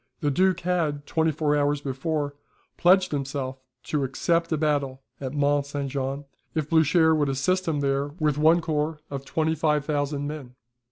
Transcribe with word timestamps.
The 0.21 0.31
Duke 0.31 0.61
had, 0.61 1.05
twenty 1.05 1.31
four 1.31 1.55
hours 1.55 1.79
before, 1.79 2.35
pledged 2.75 3.11
himself 3.11 3.59
to 3.83 4.03
accept 4.03 4.51
a 4.51 4.57
battle 4.57 5.03
at 5.19 5.31
Mont 5.31 5.67
St. 5.67 5.91
Jean 5.91 6.25
if 6.55 6.67
Blucher 6.71 7.13
would 7.13 7.29
assist 7.29 7.67
him 7.67 7.81
there 7.81 8.07
with 8.17 8.39
one 8.39 8.61
corps, 8.61 8.99
of 9.11 9.25
25,000 9.25 10.25
men. 10.25 10.55